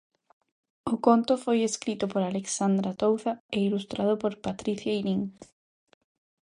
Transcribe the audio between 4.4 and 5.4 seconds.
Patricia eirín.